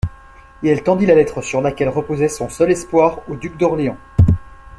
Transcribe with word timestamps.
Et 0.63 0.69
elle 0.69 0.81
tendit 0.81 1.05
la 1.05 1.13
lettre, 1.13 1.43
sur 1.43 1.61
laquelle 1.61 1.89
reposait 1.89 2.27
son 2.27 2.49
seul 2.49 2.71
espoir, 2.71 3.19
au 3.29 3.35
duc 3.35 3.55
d'Orléans. 3.55 3.99